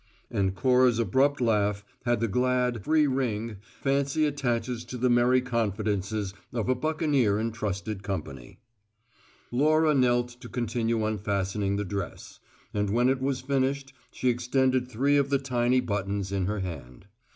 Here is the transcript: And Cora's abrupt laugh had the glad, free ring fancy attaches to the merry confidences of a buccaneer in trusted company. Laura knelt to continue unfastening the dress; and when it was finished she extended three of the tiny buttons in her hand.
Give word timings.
And 0.31 0.55
Cora's 0.55 0.97
abrupt 0.97 1.39
laugh 1.39 1.85
had 2.05 2.21
the 2.21 2.27
glad, 2.27 2.83
free 2.83 3.05
ring 3.05 3.57
fancy 3.61 4.25
attaches 4.25 4.83
to 4.85 4.97
the 4.97 5.11
merry 5.11 5.41
confidences 5.41 6.33
of 6.51 6.67
a 6.67 6.73
buccaneer 6.73 7.37
in 7.37 7.51
trusted 7.51 8.01
company. 8.01 8.57
Laura 9.51 9.93
knelt 9.93 10.29
to 10.41 10.49
continue 10.49 11.05
unfastening 11.05 11.75
the 11.75 11.85
dress; 11.85 12.39
and 12.73 12.89
when 12.89 13.09
it 13.09 13.21
was 13.21 13.41
finished 13.41 13.93
she 14.09 14.29
extended 14.29 14.87
three 14.87 15.17
of 15.17 15.29
the 15.29 15.37
tiny 15.37 15.79
buttons 15.81 16.31
in 16.31 16.47
her 16.47 16.61
hand. 16.61 17.05